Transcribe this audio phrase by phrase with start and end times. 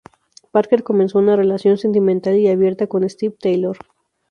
[0.51, 3.77] Parker comenzó una relación sentimental y abierta con Steve Taylor.